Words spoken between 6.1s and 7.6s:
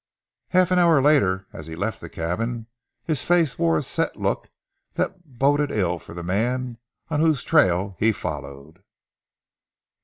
the man on whose